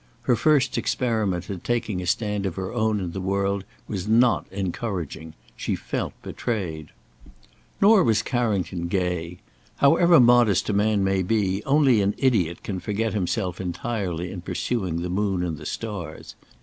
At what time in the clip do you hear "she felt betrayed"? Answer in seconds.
5.55-6.87